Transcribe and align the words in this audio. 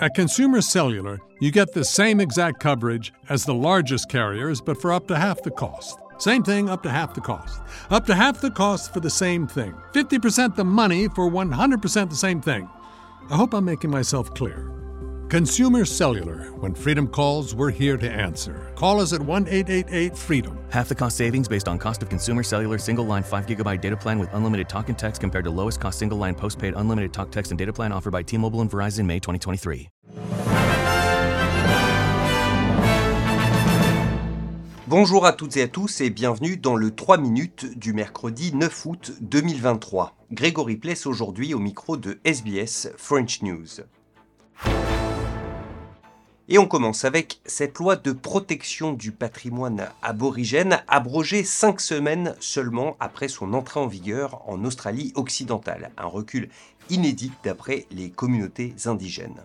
At 0.00 0.14
Consumer 0.14 0.60
Cellular, 0.60 1.18
you 1.40 1.50
get 1.50 1.72
the 1.72 1.84
same 1.84 2.20
exact 2.20 2.60
coverage 2.60 3.12
as 3.28 3.44
the 3.44 3.54
largest 3.54 4.08
carriers, 4.08 4.60
but 4.60 4.80
for 4.80 4.92
up 4.92 5.08
to 5.08 5.16
half 5.16 5.42
the 5.42 5.50
cost. 5.50 5.98
Same 6.18 6.44
thing, 6.44 6.68
up 6.68 6.84
to 6.84 6.90
half 6.90 7.14
the 7.14 7.20
cost. 7.20 7.60
Up 7.90 8.06
to 8.06 8.14
half 8.14 8.40
the 8.40 8.52
cost 8.52 8.92
for 8.92 9.00
the 9.00 9.10
same 9.10 9.48
thing. 9.48 9.74
50% 9.94 10.54
the 10.54 10.64
money 10.64 11.08
for 11.08 11.28
100% 11.28 12.10
the 12.10 12.14
same 12.14 12.40
thing. 12.40 12.68
I 13.28 13.36
hope 13.36 13.52
I'm 13.52 13.64
making 13.64 13.90
myself 13.90 14.32
clear. 14.34 14.70
Consumer 15.28 15.84
Cellular. 15.84 16.38
When 16.52 16.74
freedom 16.74 17.06
calls, 17.06 17.54
we're 17.54 17.70
here 17.70 17.98
to 17.98 18.10
answer. 18.10 18.72
Call 18.74 18.98
us 18.98 19.12
at 19.12 19.20
1 19.20 19.46
888 19.46 20.16
freedom. 20.16 20.58
Half 20.70 20.88
the 20.88 20.94
cost 20.94 21.18
savings 21.18 21.46
based 21.46 21.68
on 21.68 21.78
cost 21.78 22.02
of 22.02 22.08
consumer 22.08 22.42
cellular 22.42 22.78
single 22.78 23.04
line 23.04 23.22
5 23.22 23.44
gigabyte 23.44 23.82
data 23.82 23.96
plan 23.96 24.18
with 24.18 24.32
unlimited 24.32 24.70
talk 24.70 24.88
and 24.88 24.98
text 24.98 25.20
compared 25.20 25.44
to 25.44 25.50
lowest 25.50 25.82
cost 25.82 25.98
single 25.98 26.16
line 26.16 26.34
postpaid 26.34 26.72
unlimited 26.76 27.12
talk, 27.12 27.30
text, 27.30 27.52
and 27.52 27.58
data 27.58 27.74
plan 27.74 27.92
offered 27.92 28.10
by 28.10 28.22
T 28.22 28.38
Mobile 28.38 28.62
and 28.62 28.70
Verizon 28.70 29.04
May 29.04 29.18
2023. 29.18 29.90
Bonjour 34.86 35.26
à 35.26 35.34
toutes 35.34 35.58
et 35.58 35.62
à 35.62 35.68
tous 35.68 36.00
et 36.00 36.08
bienvenue 36.08 36.56
dans 36.56 36.74
le 36.74 36.90
3 36.90 37.18
minutes 37.18 37.78
du 37.78 37.92
mercredi 37.92 38.54
9 38.54 38.86
août 38.86 39.12
2023. 39.20 40.16
Grégory 40.32 40.76
Pless 40.76 41.04
aujourd'hui 41.04 41.52
au 41.52 41.58
micro 41.58 41.98
de 41.98 42.18
SBS 42.24 42.88
French 42.96 43.42
News. 43.42 43.82
Et 46.50 46.56
on 46.56 46.66
commence 46.66 47.04
avec 47.04 47.40
cette 47.44 47.76
loi 47.78 47.96
de 47.96 48.10
protection 48.10 48.94
du 48.94 49.12
patrimoine 49.12 49.90
aborigène 50.00 50.82
abrogée 50.88 51.44
cinq 51.44 51.78
semaines 51.78 52.34
seulement 52.40 52.96
après 53.00 53.28
son 53.28 53.52
entrée 53.52 53.80
en 53.80 53.86
vigueur 53.86 54.48
en 54.48 54.64
Australie 54.64 55.12
occidentale. 55.14 55.90
Un 55.98 56.06
recul 56.06 56.48
inédit 56.88 57.32
d'après 57.44 57.86
les 57.90 58.08
communautés 58.08 58.74
indigènes. 58.86 59.42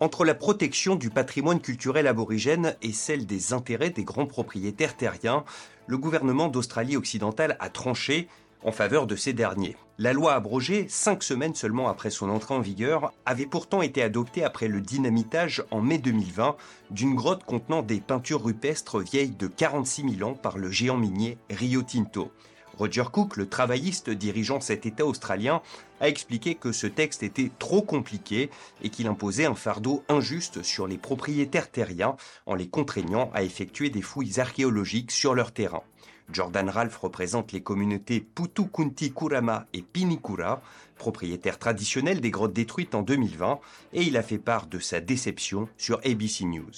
Entre 0.00 0.24
la 0.24 0.34
protection 0.34 0.96
du 0.96 1.10
patrimoine 1.10 1.60
culturel 1.60 2.06
aborigène 2.06 2.74
et 2.80 2.92
celle 2.92 3.26
des 3.26 3.52
intérêts 3.52 3.90
des 3.90 4.04
grands 4.04 4.26
propriétaires 4.26 4.96
terriens, 4.96 5.44
le 5.86 5.98
gouvernement 5.98 6.48
d'Australie 6.48 6.96
occidentale 6.96 7.58
a 7.60 7.68
tranché 7.68 8.28
en 8.66 8.72
faveur 8.72 9.06
de 9.06 9.14
ces 9.14 9.32
derniers. 9.32 9.76
La 9.96 10.12
loi 10.12 10.34
abrogée, 10.34 10.86
cinq 10.88 11.22
semaines 11.22 11.54
seulement 11.54 11.88
après 11.88 12.10
son 12.10 12.28
entrée 12.28 12.52
en 12.52 12.60
vigueur, 12.60 13.12
avait 13.24 13.46
pourtant 13.46 13.80
été 13.80 14.02
adoptée 14.02 14.42
après 14.42 14.66
le 14.66 14.80
dynamitage 14.80 15.64
en 15.70 15.80
mai 15.80 15.98
2020 15.98 16.56
d'une 16.90 17.14
grotte 17.14 17.44
contenant 17.44 17.82
des 17.82 18.00
peintures 18.00 18.44
rupestres 18.44 18.98
vieilles 18.98 19.30
de 19.30 19.46
46 19.46 20.16
000 20.18 20.28
ans 20.28 20.34
par 20.34 20.58
le 20.58 20.68
géant 20.70 20.96
minier 20.96 21.38
Rio 21.48 21.82
Tinto. 21.82 22.32
Roger 22.76 23.04
Cook, 23.10 23.36
le 23.36 23.48
travailliste 23.48 24.10
dirigeant 24.10 24.60
cet 24.60 24.84
État 24.84 25.06
australien, 25.06 25.62
a 26.00 26.08
expliqué 26.08 26.56
que 26.56 26.72
ce 26.72 26.88
texte 26.88 27.22
était 27.22 27.52
trop 27.58 27.82
compliqué 27.82 28.50
et 28.82 28.90
qu'il 28.90 29.06
imposait 29.06 29.46
un 29.46 29.54
fardeau 29.54 30.02
injuste 30.08 30.62
sur 30.64 30.88
les 30.88 30.98
propriétaires 30.98 31.70
terriens 31.70 32.16
en 32.44 32.54
les 32.54 32.68
contraignant 32.68 33.30
à 33.32 33.44
effectuer 33.44 33.90
des 33.90 34.02
fouilles 34.02 34.40
archéologiques 34.40 35.12
sur 35.12 35.34
leur 35.34 35.52
terrain. 35.52 35.84
Jordan 36.32 36.68
Ralph 36.68 36.96
représente 36.96 37.52
les 37.52 37.60
communautés 37.62 38.20
Putukunti 38.20 39.12
Kurama 39.12 39.66
et 39.72 39.82
Pinikura, 39.82 40.60
propriétaires 40.96 41.58
traditionnels 41.58 42.20
des 42.20 42.30
grottes 42.30 42.52
détruites 42.52 42.94
en 42.94 43.02
2020, 43.02 43.60
et 43.92 44.02
il 44.02 44.16
a 44.16 44.22
fait 44.22 44.38
part 44.38 44.66
de 44.66 44.78
sa 44.78 45.00
déception 45.00 45.68
sur 45.76 46.00
ABC 46.04 46.44
News. 46.44 46.70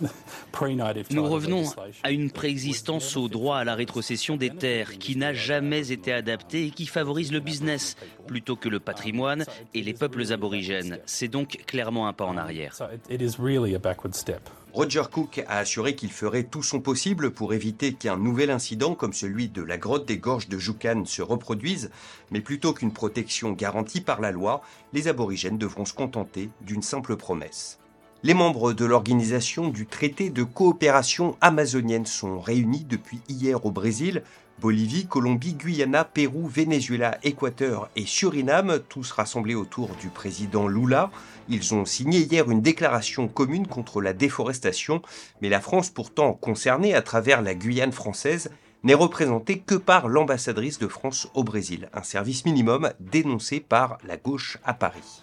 Nous 1.10 1.26
revenons 1.26 1.64
à 2.02 2.10
une 2.10 2.30
préexistence 2.30 3.16
au 3.16 3.28
droit 3.28 3.58
à 3.58 3.64
la 3.64 3.74
rétrocession 3.74 4.36
des 4.36 4.50
terres 4.50 4.98
qui 4.98 5.16
n'a 5.16 5.34
jamais 5.34 5.92
été 5.92 6.12
adapté 6.12 6.66
et 6.66 6.70
qui 6.70 6.86
favorise 6.86 7.32
le 7.32 7.40
business 7.40 7.96
plutôt 8.26 8.56
que 8.56 8.68
le 8.68 8.80
patrimoine 8.80 9.44
et 9.74 9.82
les 9.82 9.94
peuples 9.94 10.32
aborigènes. 10.32 10.98
C'est 11.04 11.28
donc 11.28 11.64
clairement 11.66 12.08
un 12.08 12.12
pas 12.12 12.24
en 12.24 12.36
arrière. 12.36 12.76
Roger 14.72 15.02
Cook 15.10 15.42
a 15.48 15.58
assuré 15.58 15.96
qu'il 15.96 16.12
ferait 16.12 16.44
tout 16.44 16.62
son 16.62 16.80
possible 16.80 17.32
pour 17.32 17.52
éviter 17.52 17.92
qu'un 17.92 18.16
nouvel 18.16 18.50
incident 18.50 18.94
comme 18.94 19.12
celui 19.12 19.48
de 19.48 19.62
la 19.62 19.78
grotte 19.78 20.06
des 20.06 20.18
gorges 20.18 20.48
de 20.48 20.58
Jukan 20.58 21.04
se 21.06 21.22
reproduise, 21.22 21.90
mais 22.30 22.40
plutôt 22.40 22.72
qu'une 22.72 22.92
protection 22.92 23.50
garantie 23.50 24.00
par 24.00 24.20
la 24.20 24.30
loi, 24.30 24.62
les 24.92 25.08
aborigènes 25.08 25.58
devront 25.58 25.84
se 25.84 25.92
contenter 25.92 26.50
d'une 26.60 26.82
simple 26.82 27.16
promesse. 27.16 27.80
Les 28.22 28.34
membres 28.34 28.74
de 28.74 28.84
l'organisation 28.84 29.68
du 29.68 29.86
traité 29.86 30.28
de 30.28 30.42
coopération 30.42 31.36
amazonienne 31.40 32.04
sont 32.04 32.38
réunis 32.38 32.84
depuis 32.84 33.22
hier 33.30 33.64
au 33.64 33.70
Brésil 33.70 34.22
Bolivie, 34.60 35.06
Colombie, 35.06 35.54
Guyana, 35.54 36.04
Pérou, 36.04 36.46
Venezuela, 36.46 37.16
Équateur 37.22 37.88
et 37.96 38.04
Suriname, 38.04 38.80
tous 38.90 39.10
rassemblés 39.12 39.54
autour 39.54 39.88
du 39.98 40.08
président 40.08 40.68
Lula. 40.68 41.10
Ils 41.48 41.72
ont 41.72 41.86
signé 41.86 42.18
hier 42.18 42.50
une 42.50 42.60
déclaration 42.60 43.26
commune 43.26 43.66
contre 43.66 44.02
la 44.02 44.12
déforestation, 44.12 45.00
mais 45.40 45.48
la 45.48 45.62
France, 45.62 45.88
pourtant 45.88 46.34
concernée 46.34 46.94
à 46.94 47.00
travers 47.00 47.40
la 47.40 47.54
Guyane 47.54 47.90
française, 47.90 48.50
n'est 48.82 48.92
représentée 48.92 49.60
que 49.60 49.76
par 49.76 50.08
l'ambassadrice 50.08 50.78
de 50.78 50.88
France 50.88 51.28
au 51.32 51.42
Brésil, 51.42 51.88
un 51.94 52.02
service 52.02 52.44
minimum 52.44 52.90
dénoncé 53.00 53.60
par 53.60 53.96
la 54.06 54.18
gauche 54.18 54.58
à 54.62 54.74
Paris. 54.74 55.22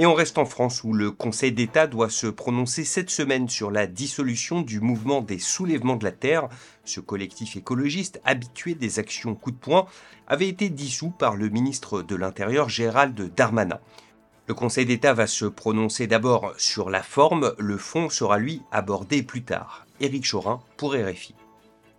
Et 0.00 0.06
on 0.06 0.14
reste 0.14 0.38
en 0.38 0.44
France 0.44 0.84
où 0.84 0.92
le 0.92 1.10
Conseil 1.10 1.50
d'État 1.50 1.88
doit 1.88 2.08
se 2.08 2.28
prononcer 2.28 2.84
cette 2.84 3.10
semaine 3.10 3.48
sur 3.48 3.72
la 3.72 3.88
dissolution 3.88 4.62
du 4.62 4.78
mouvement 4.78 5.22
des 5.22 5.40
soulèvements 5.40 5.96
de 5.96 6.04
la 6.04 6.12
Terre. 6.12 6.48
Ce 6.84 7.00
collectif 7.00 7.56
écologiste, 7.56 8.20
habitué 8.24 8.76
des 8.76 9.00
actions 9.00 9.34
coup 9.34 9.50
de 9.50 9.56
poing, 9.56 9.86
avait 10.28 10.46
été 10.46 10.68
dissous 10.68 11.10
par 11.10 11.34
le 11.34 11.48
ministre 11.48 12.02
de 12.02 12.14
l'Intérieur 12.14 12.68
Gérald 12.68 13.34
Darmanin. 13.34 13.80
Le 14.46 14.54
Conseil 14.54 14.86
d'État 14.86 15.14
va 15.14 15.26
se 15.26 15.46
prononcer 15.46 16.06
d'abord 16.06 16.54
sur 16.58 16.90
la 16.90 17.02
forme, 17.02 17.52
le 17.58 17.76
fond 17.76 18.08
sera 18.08 18.38
lui 18.38 18.62
abordé 18.70 19.24
plus 19.24 19.42
tard. 19.42 19.84
Éric 19.98 20.30
Chorin 20.30 20.60
pour 20.76 20.94
RFI. 20.94 21.34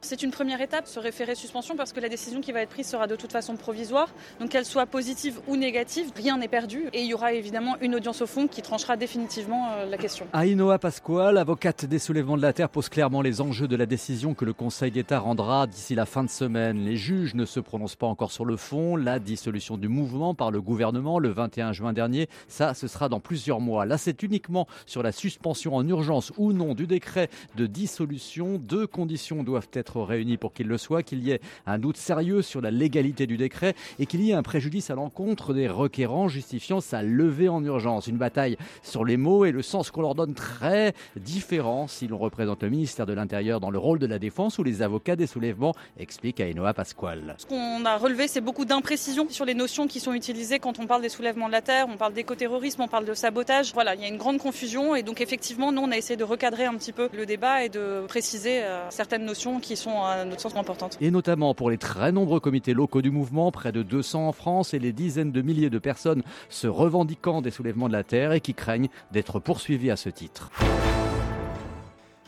C'est 0.02 0.24
une 0.24 0.32
première 0.32 0.62
étape, 0.62 0.88
ce 0.88 0.98
référé 0.98 1.36
suspension, 1.36 1.76
parce 1.76 1.92
que 1.92 2.00
la 2.00 2.08
décision 2.08 2.40
qui 2.40 2.54
va 2.54 2.62
être 2.62 2.70
prise 2.70 2.88
sera 2.88 3.06
de 3.06 3.18
toute 3.18 3.34
façon 3.34 3.58
provisoire. 3.58 4.08
Donc 4.40 4.50
qu'elle 4.50 4.64
soit 4.64 4.86
positive 4.86 5.42
ou 5.48 5.58
négative, 5.58 6.12
rien 6.16 6.38
n'est 6.38 6.48
perdu. 6.48 6.86
Et 6.94 7.02
il 7.02 7.08
y 7.08 7.14
aura 7.14 7.34
évidemment 7.34 7.76
une 7.82 7.96
audience 7.96 8.22
au 8.22 8.26
fond 8.26 8.48
qui 8.48 8.62
tranchera 8.62 8.96
définitivement 8.96 9.72
euh, 9.72 9.86
la 9.86 9.98
question. 9.98 10.26
Ainoa 10.34 10.80
Pasquale, 10.80 11.38
avocate 11.38 11.86
des 11.86 12.00
soulèvements 12.00 12.38
de 12.38 12.42
la 12.42 12.54
Terre, 12.54 12.70
pose 12.70 12.88
clairement 12.88 13.22
les 13.22 13.42
enjeux 13.42 13.68
de 13.68 13.76
la 13.76 13.86
décision 13.86 14.34
que 14.34 14.46
le 14.46 14.54
Conseil 14.54 14.90
d'État 14.90 15.20
rendra 15.20 15.68
d'ici 15.68 15.96
la 15.96 16.06
fin 16.06 16.24
de 16.24 16.30
semaine. 16.30 16.86
Les 16.86 16.96
juges 16.96 17.36
ne 17.36 17.44
se 17.44 17.60
prononcent 17.60 17.98
pas 17.98 18.08
encore 18.08 18.32
sur 18.32 18.46
le 18.46 18.56
fond. 18.56 18.96
La 18.96 19.20
dissolution 19.20 19.78
du 19.78 19.90
mouvement 19.90 20.34
par 20.34 20.50
le 20.50 20.62
gouvernement 20.62 21.20
le 21.20 21.30
21 21.30 21.74
juin 21.74 21.92
dernier, 21.92 22.30
ça, 22.48 22.74
ce 22.74 22.88
sera 22.88 23.10
dans 23.10 23.20
plusieurs 23.20 23.60
mois. 23.60 23.86
Là, 23.86 23.98
c'est 23.98 24.24
uniquement 24.24 24.66
sur 24.86 25.04
la 25.04 25.12
suspension 25.12 25.76
en 25.76 25.86
urgence 25.86 26.32
ou 26.38 26.54
non 26.54 26.74
du 26.74 26.88
décret 26.88 27.30
de 27.58 27.66
dissolution. 27.66 28.58
Deux 28.58 28.88
conditions 28.88 29.44
doivent 29.44 29.68
être 29.74 29.89
réunis 29.98 30.38
pour 30.38 30.54
qu'il 30.54 30.68
le 30.68 30.78
soit, 30.78 31.04
qu'il 31.04 31.24
y 31.24 31.32
ait 31.32 31.42
un 31.66 31.80
doute 31.80 31.98
sérieux 31.98 32.42
sur 32.42 32.62
la 32.62 32.72
légalité 32.72 33.28
du 33.28 33.38
décret 33.38 33.76
et 34.00 34.06
qu'il 34.06 34.22
y 34.22 34.32
ait 34.32 34.34
un 34.34 34.44
préjudice 34.44 34.90
à 34.90 34.96
l'encontre 34.96 35.54
des 35.54 35.68
requérants 35.68 36.28
justifiant 36.28 36.82
sa 36.82 37.02
levée 37.02 37.50
en 37.50 37.64
urgence. 37.64 38.08
Une 38.08 38.18
bataille 38.18 38.58
sur 38.84 39.06
les 39.06 39.18
mots 39.18 39.46
et 39.46 39.52
le 39.52 39.62
sens 39.62 39.92
qu'on 39.92 40.02
leur 40.02 40.16
donne 40.16 40.34
très 40.34 40.94
différent 41.16 41.88
si 41.88 42.08
l'on 42.08 42.18
représente 42.18 42.64
le 42.64 42.70
ministère 42.70 43.06
de 43.06 43.14
l'Intérieur 43.14 43.60
dans 43.60 43.72
le 43.72 43.80
rôle 43.80 44.00
de 44.00 44.06
la 44.06 44.20
défense 44.20 44.58
ou 44.58 44.64
les 44.64 44.82
avocats 44.82 45.16
des 45.16 45.28
soulèvements, 45.28 45.74
explique 45.98 46.40
Ainoa 46.40 46.74
Pasquale. 46.74 47.36
Ce 47.38 47.46
qu'on 47.46 47.86
a 47.86 47.98
relevé, 47.98 48.28
c'est 48.28 48.42
beaucoup 48.42 48.66
d'imprécisions 48.66 49.28
sur 49.30 49.46
les 49.46 49.54
notions 49.54 49.88
qui 49.88 50.00
sont 50.00 50.14
utilisées 50.14 50.60
quand 50.60 50.80
on 50.80 50.88
parle 50.88 51.02
des 51.02 51.10
soulèvements 51.10 51.48
de 51.48 51.52
la 51.52 51.62
terre, 51.62 51.88
on 51.90 51.98
parle 51.98 52.14
d'écoterrorisme, 52.14 52.82
on 52.82 52.88
parle 52.88 53.06
de 53.06 53.14
sabotage. 53.14 53.74
Voilà, 53.74 53.96
il 53.96 54.02
y 54.02 54.06
a 54.06 54.08
une 54.08 54.18
grande 54.18 54.38
confusion 54.38 54.96
et 54.96 55.04
donc 55.04 55.22
effectivement, 55.22 55.72
nous, 55.72 55.82
on 55.82 55.92
a 55.92 55.98
essayé 55.98 56.18
de 56.18 56.24
recadrer 56.24 56.66
un 56.66 56.76
petit 56.76 56.92
peu 56.92 57.10
le 57.14 57.26
débat 57.26 57.64
et 57.64 57.70
de 57.70 58.04
préciser 58.08 58.64
euh, 58.64 58.90
certaines 58.90 59.26
notions 59.26 59.60
qui 59.60 59.76
sont 59.80 60.04
à 60.04 60.26
notre 60.26 60.42
sens 60.42 60.56
importantes. 60.56 60.98
Et 61.02 61.12
notamment 61.12 61.54
pour 61.56 61.70
les 61.70 61.78
très 61.78 62.12
nombreux 62.12 62.40
comités 62.40 62.74
locaux 62.74 63.02
du 63.02 63.12
mouvement, 63.12 63.52
près 63.52 63.72
de 63.72 63.82
200 63.82 64.28
en 64.28 64.32
France 64.32 64.74
et 64.74 64.80
les 64.80 64.94
dizaines 64.94 65.32
de 65.32 65.42
milliers 65.42 65.70
de 65.70 65.80
personnes 65.80 66.24
se 66.50 66.68
revendiquant 66.68 67.42
des 67.42 67.52
soulèvements 67.52 67.88
de 67.88 67.94
la 67.94 68.04
terre 68.04 68.34
et 68.34 68.42
qui 68.42 68.54
craignent 68.54 68.90
d'être 69.12 69.40
poursuivis 69.40 69.92
à 69.92 69.96
ce 69.96 70.10
titre. 70.10 70.52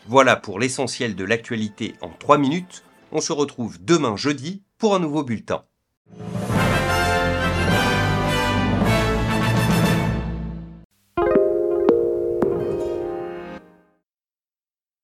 Voilà 0.08 0.36
pour 0.36 0.60
l'essentiel 0.60 1.16
de 1.16 1.24
l'actualité 1.24 1.94
en 2.02 2.10
3 2.10 2.38
minutes. 2.38 2.84
On 3.12 3.22
se 3.22 3.34
retrouve 3.34 3.84
demain 3.84 4.16
jeudi 4.16 4.64
pour 4.78 4.96
un 4.96 5.00
nouveau 5.00 5.24
bulletin. 5.24 5.64